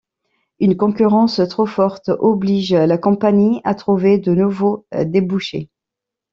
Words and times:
Une 0.59 0.77
concurrence 0.77 1.39
trop 1.47 1.67
forte 1.67 2.09
oblige 2.09 2.73
la 2.73 2.97
Compagnie 2.97 3.61
à 3.63 3.75
trouver 3.75 4.17
de 4.17 4.33
nouveaux 4.33 4.87
débouchés. 5.05 5.69